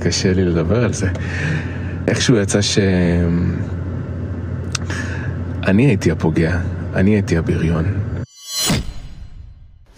קשה 0.00 0.32
לי 0.32 0.44
לדבר 0.44 0.84
על 0.84 0.92
זה. 0.92 1.06
איכשהו 2.08 2.36
יצא 2.36 2.60
ש... 2.62 2.78
אני 5.66 5.86
הייתי 5.86 6.10
הפוגע, 6.10 6.58
אני 6.94 7.10
הייתי 7.10 7.36
הבריון. 7.36 7.84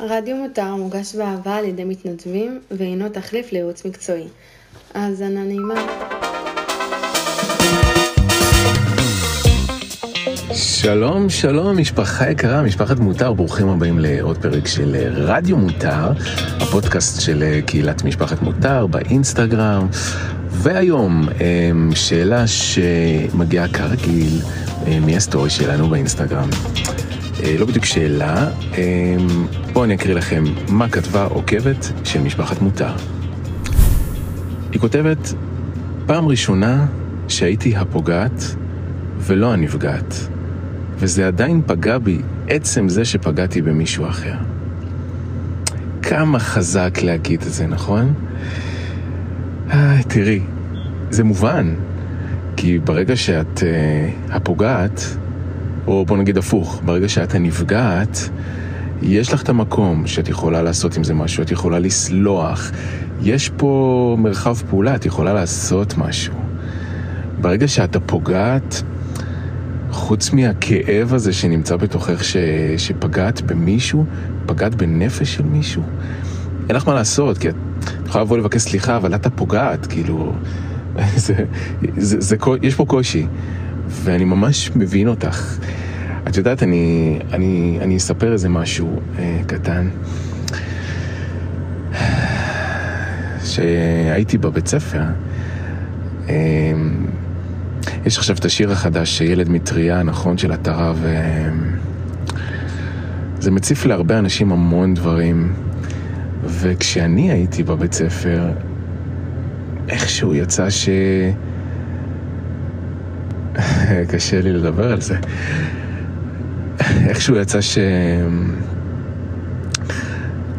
רדיו 0.00 0.36
מותר 0.36 0.74
מוגש 0.74 1.14
באהבה 1.14 1.56
על 1.56 1.64
ידי 1.64 1.84
מתנדבים 1.84 2.60
ואינו 2.70 3.08
תחליף 3.08 3.52
לייעוץ 3.52 3.84
מקצועי. 3.84 4.28
האזנה 4.94 5.44
נעימה. 5.44 6.25
שלום, 10.58 11.30
שלום, 11.30 11.78
משפחה 11.78 12.30
יקרה, 12.30 12.62
משפחת 12.62 12.98
מותר, 12.98 13.32
ברוכים 13.32 13.68
הבאים 13.68 13.98
לעוד 13.98 14.38
פרק 14.38 14.66
של 14.66 14.96
רדיו 15.14 15.56
מותר, 15.56 16.12
הפודקאסט 16.60 17.20
של 17.20 17.60
קהילת 17.66 18.04
משפחת 18.04 18.42
מותר 18.42 18.86
באינסטגרם. 18.86 19.86
והיום, 20.50 21.28
אמ, 21.28 21.90
שאלה 21.94 22.46
שמגיעה 22.46 23.68
כרגיל 23.68 24.40
אה, 24.86 24.98
מהסטורי 25.00 25.50
שלנו 25.50 25.88
באינסטגרם. 25.88 26.48
אה, 27.44 27.56
לא 27.58 27.66
בדיוק 27.66 27.84
שאלה, 27.84 28.48
בואו 29.72 29.84
אני 29.84 29.94
אקריא 29.94 30.14
לכם 30.14 30.44
מה 30.68 30.88
כתבה 30.88 31.24
עוקבת 31.24 31.92
של 32.04 32.20
משפחת 32.20 32.62
מותר. 32.62 32.92
היא 34.72 34.80
כותבת, 34.80 35.34
פעם 36.06 36.28
ראשונה 36.28 36.86
שהייתי 37.28 37.76
הפוגעת 37.76 38.44
ולא 39.18 39.52
הנפגעת, 39.52 40.28
וזה 40.98 41.26
עדיין 41.26 41.62
פגע 41.66 41.98
בי 41.98 42.18
עצם 42.48 42.88
זה 42.88 43.04
שפגעתי 43.04 43.62
במישהו 43.62 44.08
אחר. 44.08 44.34
כמה 46.02 46.38
חזק 46.38 46.98
להגיד 47.02 47.42
את 47.42 47.52
זה, 47.52 47.66
נכון? 47.66 48.14
אה, 49.70 50.02
תראי, 50.08 50.40
זה 51.10 51.24
מובן, 51.24 51.74
כי 52.56 52.78
ברגע 52.78 53.16
שאת 53.16 53.58
uh, 53.58 54.34
הפוגעת, 54.34 55.16
או 55.86 56.04
בוא 56.04 56.16
נגיד 56.16 56.38
הפוך, 56.38 56.82
ברגע 56.84 57.08
שאת 57.08 57.34
הנפגעת, 57.34 58.28
יש 59.02 59.32
לך 59.32 59.42
את 59.42 59.48
המקום 59.48 60.06
שאת 60.06 60.28
יכולה 60.28 60.62
לעשות 60.62 60.96
עם 60.96 61.04
זה 61.04 61.14
משהו, 61.14 61.42
את 61.42 61.50
יכולה 61.50 61.78
לסלוח, 61.78 62.70
יש 63.22 63.50
פה 63.56 64.16
מרחב 64.18 64.56
פעולה, 64.70 64.94
את 64.94 65.06
יכולה 65.06 65.34
לעשות 65.34 65.98
משהו. 65.98 66.34
ברגע 67.40 67.68
שאת 67.68 67.96
הפוגעת, 67.96 68.82
חוץ 69.96 70.32
מהכאב 70.32 71.14
הזה 71.14 71.32
שנמצא 71.32 71.76
בתוכך 71.76 72.24
ש... 72.24 72.36
שפגעת 72.76 73.42
במישהו, 73.42 74.04
פגעת 74.46 74.74
בנפש 74.74 75.34
של 75.34 75.42
מישהו, 75.42 75.82
אין 76.68 76.76
לך 76.76 76.88
מה 76.88 76.94
לעשות, 76.94 77.38
כי 77.38 77.48
את 77.48 77.54
יכולה 78.06 78.24
לבוא 78.24 78.38
לבקש 78.38 78.62
סליחה, 78.62 78.96
אבל 78.96 79.14
את 79.14 79.26
הפוגעת, 79.26 79.86
כאילו, 79.86 80.32
זה, 81.16 81.34
זה, 81.96 82.20
זה, 82.20 82.36
יש 82.62 82.74
פה 82.74 82.84
קושי, 82.84 83.26
ואני 83.88 84.24
ממש 84.24 84.70
מבין 84.76 85.08
אותך. 85.08 85.58
את 86.28 86.36
יודעת, 86.36 86.62
אני, 86.62 87.18
אני, 87.32 87.78
אני 87.82 87.96
אספר 87.96 88.32
איזה 88.32 88.48
משהו 88.48 89.00
אה, 89.18 89.40
קטן. 89.46 89.88
שהייתי 93.50 94.38
בבית 94.38 94.66
ספר, 94.66 95.02
אה, 96.28 96.34
יש 98.06 98.18
עכשיו 98.18 98.36
את 98.36 98.44
השיר 98.44 98.72
החדש, 98.72 99.20
ילד 99.20 99.48
מטריה, 99.48 100.02
נכון, 100.02 100.38
של 100.38 100.52
עטרה, 100.52 100.92
וזה 103.38 103.50
מציף 103.50 103.86
להרבה 103.86 104.18
אנשים 104.18 104.52
המון 104.52 104.94
דברים. 104.94 105.54
וכשאני 106.44 107.30
הייתי 107.30 107.62
בבית 107.62 107.92
ספר, 107.92 108.50
איכשהו 109.88 110.34
יצא 110.34 110.70
ש... 110.70 110.88
קשה 114.10 114.40
לי 114.40 114.52
לדבר 114.52 114.92
על 114.92 115.00
זה. 115.00 115.16
איכשהו 116.80 117.36
יצא 117.36 117.60
ש... 117.60 117.78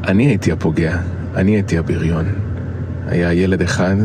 אני 0.07 0.25
הייתי 0.25 0.51
הפוגע, 0.51 0.97
אני 1.35 1.51
הייתי 1.51 1.77
הבריון. 1.77 2.25
היה 3.07 3.33
ילד 3.33 3.61
אחד, 3.61 3.95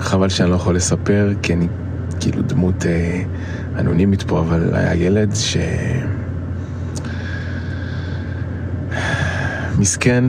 חבל 0.00 0.28
שאני 0.28 0.50
לא 0.50 0.54
יכול 0.54 0.76
לספר, 0.76 1.32
כי 1.42 1.52
אני 1.54 1.68
כאילו 2.24 2.42
דמות 2.42 2.86
אה, 2.86 3.22
אנונימית 3.78 4.22
פה, 4.22 4.40
אבל 4.40 4.70
היה 4.74 4.94
ילד 4.94 5.34
ש... 5.34 5.56
מסכן, 9.78 10.24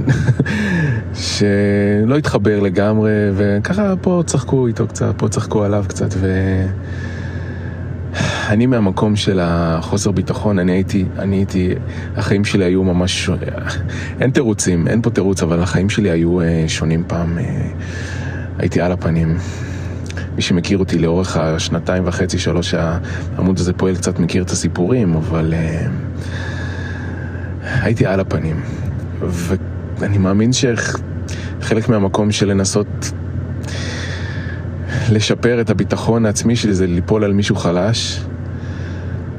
שלא 1.13 2.17
התחבר 2.17 2.59
לגמרי, 2.59 3.11
וככה 3.35 3.93
פה 4.01 4.23
צחקו 4.25 4.67
איתו 4.67 4.87
קצת, 4.87 5.13
פה 5.17 5.29
צחקו 5.29 5.63
עליו 5.63 5.85
קצת, 5.87 6.09
ו... 6.17 6.27
אני 8.49 8.65
מהמקום 8.65 9.15
של 9.15 9.39
החוסר 9.41 10.11
ביטחון, 10.11 10.59
אני 10.59 10.71
הייתי, 10.71 11.05
אני 11.19 11.35
הייתי, 11.35 11.73
החיים 12.15 12.45
שלי 12.45 12.65
היו 12.65 12.83
ממש, 12.83 13.29
אין 14.21 14.31
תירוצים, 14.31 14.87
אין 14.87 15.01
פה 15.01 15.09
תירוץ, 15.09 15.43
אבל 15.43 15.59
החיים 15.59 15.89
שלי 15.89 16.09
היו 16.09 16.41
אה, 16.41 16.63
שונים 16.67 17.03
פעם, 17.07 17.37
אה, 17.37 17.67
הייתי 18.57 18.81
על 18.81 18.91
הפנים. 18.91 19.37
מי 20.35 20.41
שמכיר 20.41 20.77
אותי 20.77 20.99
לאורך 20.99 21.37
השנתיים 21.37 22.03
וחצי, 22.05 22.39
שלוש, 22.39 22.73
העמוד 22.73 23.59
הזה 23.59 23.73
פועל 23.73 23.95
קצת 23.95 24.19
מכיר 24.19 24.43
את 24.43 24.49
הסיפורים, 24.49 25.15
אבל 25.15 25.53
uh, 25.53 25.87
הייתי 27.63 28.05
על 28.05 28.19
הפנים. 28.19 28.61
ואני 29.97 30.17
מאמין 30.17 30.51
שחלק 30.53 31.89
מהמקום 31.89 32.31
של 32.31 32.47
לנסות 32.49 33.11
לשפר 35.11 35.61
את 35.61 35.69
הביטחון 35.69 36.25
העצמי 36.25 36.55
שלי 36.55 36.73
זה 36.73 36.87
ליפול 36.87 37.23
על 37.23 37.33
מישהו 37.33 37.55
חלש. 37.55 38.21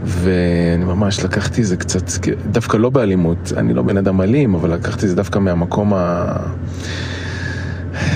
ואני 0.04 0.84
ממש 0.84 1.24
לקחתי 1.24 1.64
זה 1.64 1.76
קצת, 1.76 2.26
דווקא 2.50 2.76
לא 2.76 2.90
באלימות, 2.90 3.52
אני 3.56 3.74
לא 3.74 3.82
בן 3.82 3.96
אדם 3.96 4.20
אלים, 4.20 4.54
אבל 4.54 4.72
לקחתי 4.74 5.08
זה 5.08 5.16
דווקא 5.16 5.38
מהמקום 5.38 5.94
ה... 5.94 6.36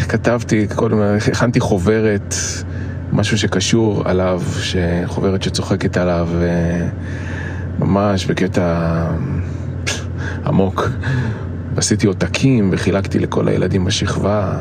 כתבתי, 0.08 0.66
קודם 0.74 0.98
הכנתי 1.32 1.60
חוברת, 1.60 2.34
משהו 3.12 3.38
שקשור 3.38 4.02
עליו, 4.08 4.42
חוברת 5.06 5.42
שצוחקת 5.42 5.96
עליו, 5.96 6.28
ממש 7.78 8.26
בקטע 8.26 9.06
עמוק. 10.46 10.88
עשיתי 11.76 12.06
עותקים 12.06 12.68
וחילקתי 12.72 13.18
לכל 13.18 13.48
הילדים 13.48 13.84
בשכבה. 13.84 14.60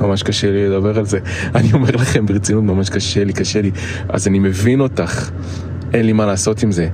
ממש 0.00 0.22
קשה 0.22 0.50
לי 0.50 0.68
לדבר 0.68 0.98
על 0.98 1.06
זה. 1.06 1.18
אני 1.54 1.72
אומר 1.72 1.90
לכם 1.90 2.26
ברצינות, 2.26 2.64
ממש 2.64 2.90
קשה 2.90 3.24
לי, 3.24 3.32
קשה 3.32 3.62
לי. 3.62 3.70
אז 4.08 4.26
אני 4.28 4.38
מבין 4.38 4.80
אותך, 4.80 5.30
אין 5.92 6.06
לי 6.06 6.12
מה 6.12 6.26
לעשות 6.26 6.62
עם 6.62 6.72
זה. 6.72 6.88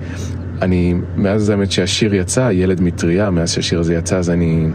אני, 0.62 0.94
מאז 1.16 1.48
האמת 1.48 1.72
שהשיר 1.72 2.14
יצא, 2.14 2.50
ילד 2.52 2.80
מטריה, 2.80 3.30
מאז 3.30 3.50
שהשיר 3.50 3.80
הזה 3.80 3.94
יצא, 3.94 4.16
אז 4.16 4.30
אני 4.30 4.68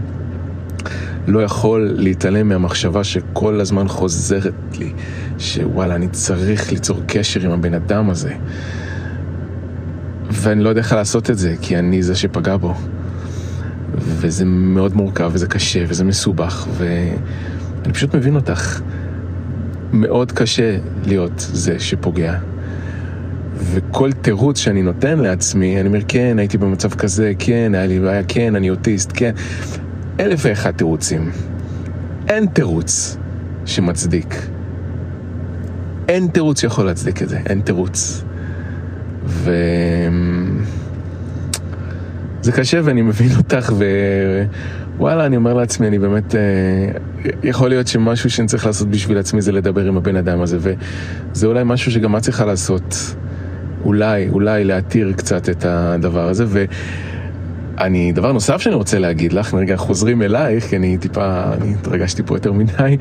לא 1.27 1.43
יכול 1.43 1.91
להתעלם 1.95 2.49
מהמחשבה 2.49 3.03
שכל 3.03 3.61
הזמן 3.61 3.87
חוזרת 3.87 4.77
לי, 4.79 4.93
שוואלה, 5.37 5.95
אני 5.95 6.07
צריך 6.07 6.71
ליצור 6.71 6.99
קשר 7.07 7.45
עם 7.45 7.51
הבן 7.51 7.73
אדם 7.73 8.09
הזה. 8.09 8.33
ואני 10.31 10.63
לא 10.63 10.69
יודע 10.69 10.81
איך 10.81 10.93
לעשות 10.93 11.29
את 11.29 11.37
זה, 11.37 11.55
כי 11.61 11.77
אני 11.77 12.03
זה 12.03 12.15
שפגע 12.15 12.57
בו. 12.57 12.73
וזה 13.95 14.45
מאוד 14.45 14.95
מורכב, 14.95 15.29
וזה 15.33 15.47
קשה, 15.47 15.83
וזה 15.87 16.03
מסובך, 16.03 16.67
ואני 16.77 17.93
פשוט 17.93 18.15
מבין 18.15 18.35
אותך. 18.35 18.81
מאוד 19.93 20.31
קשה 20.31 20.77
להיות 21.05 21.33
זה 21.37 21.79
שפוגע. 21.79 22.37
וכל 23.55 24.11
תירוץ 24.11 24.57
שאני 24.57 24.81
נותן 24.81 25.19
לעצמי, 25.19 25.79
אני 25.79 25.87
אומר, 25.87 25.99
כן, 26.07 26.39
הייתי 26.39 26.57
במצב 26.57 26.93
כזה, 26.93 27.33
כן, 27.39 27.71
היה 27.75 27.85
לי 27.87 27.99
בעיה, 27.99 28.23
כן, 28.27 28.55
אני 28.55 28.69
אוטיסט, 28.69 29.11
כן. 29.13 29.31
אלף 30.19 30.39
ואחד 30.43 30.71
תירוצים. 30.71 31.31
אין 32.27 32.45
תירוץ 32.45 33.17
שמצדיק. 33.65 34.35
אין 36.07 36.27
תירוץ 36.27 36.61
שיכול 36.61 36.85
להצדיק 36.85 37.21
את 37.21 37.29
זה, 37.29 37.39
אין 37.45 37.61
תירוץ. 37.61 38.23
ו... 39.25 39.51
זה 42.41 42.51
קשה 42.51 42.79
ואני 42.83 43.01
מבין 43.01 43.29
אותך 43.37 43.73
ווואלה, 44.97 45.25
אני 45.25 45.35
אומר 45.35 45.53
לעצמי, 45.53 45.87
אני 45.87 45.99
באמת, 45.99 46.35
אה, 46.35 46.39
יכול 47.43 47.69
להיות 47.69 47.87
שמשהו 47.87 48.29
שאני 48.29 48.47
צריך 48.47 48.65
לעשות 48.65 48.87
בשביל 48.87 49.17
עצמי 49.17 49.41
זה 49.41 49.51
לדבר 49.51 49.85
עם 49.85 49.97
הבן 49.97 50.15
אדם 50.15 50.41
הזה 50.41 50.57
וזה 50.61 51.47
אולי 51.47 51.63
משהו 51.65 51.91
שגם 51.91 52.15
את 52.15 52.21
צריכה 52.21 52.45
לעשות, 52.45 53.15
אולי, 53.85 54.29
אולי 54.29 54.63
להתיר 54.63 55.13
קצת 55.15 55.49
את 55.49 55.65
הדבר 55.65 56.29
הזה 56.29 56.45
ואני, 57.83 58.11
דבר 58.11 58.31
נוסף 58.31 58.61
שאני 58.61 58.75
רוצה 58.75 58.99
להגיד 58.99 59.33
לך, 59.33 59.53
רגע 59.53 59.77
חוזרים 59.77 60.21
אלייך, 60.21 60.65
כי 60.65 60.77
אני 60.77 60.97
טיפה, 60.97 61.43
אני 61.53 61.73
התרגשתי 61.73 62.23
פה 62.23 62.35
יותר 62.35 62.51
מדי. 62.51 62.97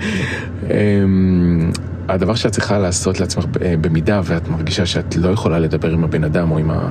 אמ, 0.70 1.70
הדבר 2.08 2.34
שאת 2.34 2.52
צריכה 2.52 2.78
לעשות 2.78 3.20
לעצמך 3.20 3.44
אה, 3.62 3.74
במידה 3.80 4.20
ואת 4.24 4.48
מרגישה 4.48 4.86
שאת 4.86 5.16
לא 5.16 5.28
יכולה 5.28 5.58
לדבר 5.58 5.90
עם 5.90 6.04
הבן 6.04 6.24
אדם 6.24 6.50
או 6.50 6.58
עם, 6.58 6.70
ה, 6.70 6.90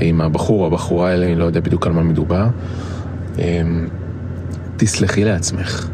עם 0.00 0.20
הבחור 0.20 0.60
או 0.60 0.66
הבחורה 0.66 1.10
האלה, 1.10 1.26
אני 1.26 1.34
לא 1.34 1.44
יודע 1.44 1.60
בדיוק 1.60 1.86
על 1.86 1.92
מה 1.92 2.02
מדובר. 2.02 2.46
אמ, 3.38 3.88
תסלחי 4.76 5.24
לעצמך. 5.24 5.88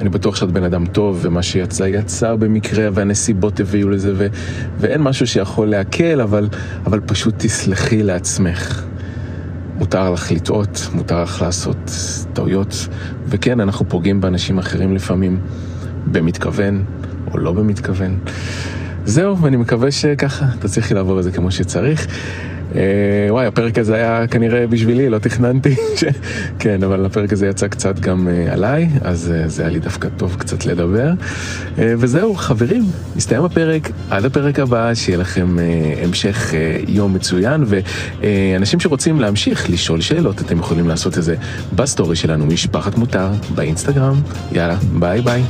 אני 0.00 0.08
בטוח 0.08 0.36
שאת 0.36 0.52
בן 0.52 0.64
אדם 0.64 0.86
טוב, 0.86 1.18
ומה 1.22 1.42
שיצא 1.42 1.84
יצא 1.84 2.34
במקרה, 2.34 2.88
והנסיבות 2.92 3.60
הביאו 3.60 3.88
לזה, 3.88 4.12
ו- 4.16 4.26
ואין 4.78 5.02
משהו 5.02 5.26
שיכול 5.26 5.68
להקל, 5.68 6.20
אבל, 6.20 6.48
אבל 6.86 7.00
פשוט 7.00 7.34
תסלחי 7.38 8.02
לעצמך. 8.02 8.91
מותר 9.78 10.10
לך 10.10 10.32
לטעות, 10.32 10.88
מותר 10.94 11.22
לך 11.22 11.42
לעשות 11.42 11.90
טעויות, 12.32 12.88
וכן, 13.26 13.60
אנחנו 13.60 13.88
פוגעים 13.88 14.20
באנשים 14.20 14.58
אחרים 14.58 14.94
לפעמים, 14.94 15.40
במתכוון 16.06 16.84
או 17.32 17.38
לא 17.38 17.52
במתכוון. 17.52 18.18
זהו, 19.04 19.38
ואני 19.38 19.56
מקווה 19.56 19.90
שככה 19.90 20.46
תצליחי 20.58 20.94
לעבור 20.94 21.18
את 21.18 21.24
זה 21.24 21.32
כמו 21.32 21.50
שצריך. 21.50 22.06
אה, 22.74 23.26
וואי, 23.30 23.46
הפרק 23.46 23.78
הזה 23.78 23.94
היה 23.94 24.26
כנראה 24.26 24.66
בשבילי, 24.66 25.08
לא 25.08 25.18
תכננתי. 25.18 25.74
ש... 26.00 26.04
כן, 26.58 26.82
אבל 26.82 27.06
הפרק 27.06 27.32
הזה 27.32 27.46
יצא 27.46 27.68
קצת 27.68 28.00
גם 28.00 28.28
אה, 28.28 28.52
עליי, 28.52 28.88
אז 29.02 29.32
אה, 29.34 29.48
זה 29.48 29.62
היה 29.62 29.70
לי 29.70 29.78
דווקא 29.78 30.08
טוב 30.16 30.36
קצת 30.38 30.66
לדבר. 30.66 31.10
אה, 31.78 31.94
וזהו, 31.98 32.34
חברים, 32.34 32.84
הסתיים 33.16 33.44
הפרק, 33.44 33.90
עד 34.10 34.24
הפרק 34.24 34.58
הבא, 34.58 34.94
שיהיה 34.94 35.18
לכם 35.18 35.58
אה, 35.58 35.64
המשך 36.04 36.54
אה, 36.54 36.76
יום 36.88 37.14
מצוין, 37.14 37.64
ואנשים 37.66 38.80
שרוצים 38.80 39.20
להמשיך 39.20 39.70
לשאול 39.70 40.00
שאלות, 40.00 40.40
אתם 40.40 40.58
יכולים 40.58 40.88
לעשות 40.88 41.18
את 41.18 41.22
זה 41.22 41.34
בסטורי 41.74 42.16
שלנו, 42.16 42.46
משפחת 42.46 42.98
מותר, 42.98 43.28
באינסטגרם. 43.54 44.20
יאללה, 44.52 44.76
ביי 44.98 45.20
ביי. 45.20 45.42